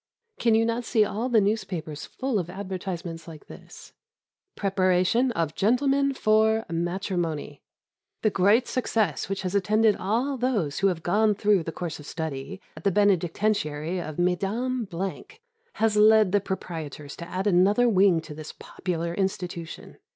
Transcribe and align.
Can 0.39 0.55
you 0.55 0.65
not 0.65 0.83
see 0.83 1.05
all 1.05 1.29
the 1.29 1.39
newspapers 1.39 2.07
full 2.07 2.39
of 2.39 2.49
advertisements 2.49 3.27
like 3.27 3.45
this: 3.45 3.93
PREPARATION 4.55 5.31
OF 5.33 5.53
GENTLEMEN 5.53 6.15
FOR 6.15 6.65
MATRIMONY 6.71 7.61
The 8.23 8.29
great 8.31 8.67
success 8.67 9.29
which 9.29 9.43
has 9.43 9.53
attended 9.53 9.95
all 9.95 10.37
those 10.37 10.79
who 10.79 10.87
have 10.87 11.03
gone 11.03 11.35
through 11.35 11.61
the 11.61 11.71
course 11.71 11.99
of 11.99 12.07
study 12.07 12.59
at 12.75 12.83
the 12.83 12.89
Benedictentiary 12.89 14.01
of 14.01 14.17
Mesdames 14.17 14.91
has 15.73 15.95
led 15.95 16.31
the 16.31 16.41
proprietors 16.41 17.15
to 17.17 17.27
add 17.27 17.45
another 17.45 17.87
wing 17.87 18.21
to 18.21 18.33
this 18.33 18.55
popular 18.57 19.13
institution. 19.13 19.97